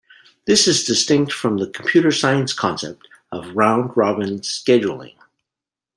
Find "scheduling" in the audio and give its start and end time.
4.39-5.13